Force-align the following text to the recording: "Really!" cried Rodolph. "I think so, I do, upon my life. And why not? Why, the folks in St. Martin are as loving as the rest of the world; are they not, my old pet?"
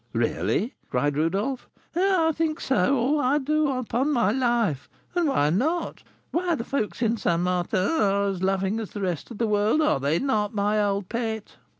"Really!" 0.13 0.73
cried 0.89 1.15
Rodolph. 1.15 1.69
"I 1.95 2.31
think 2.33 2.59
so, 2.59 3.19
I 3.19 3.37
do, 3.37 3.69
upon 3.69 4.11
my 4.11 4.31
life. 4.31 4.89
And 5.13 5.27
why 5.27 5.51
not? 5.51 6.01
Why, 6.31 6.55
the 6.55 6.63
folks 6.63 7.03
in 7.03 7.17
St. 7.17 7.39
Martin 7.39 7.77
are 7.85 8.25
as 8.29 8.41
loving 8.41 8.79
as 8.79 8.89
the 8.89 9.01
rest 9.01 9.29
of 9.29 9.37
the 9.37 9.45
world; 9.45 9.79
are 9.79 9.99
they 9.99 10.17
not, 10.17 10.55
my 10.55 10.83
old 10.83 11.07
pet?" 11.07 11.55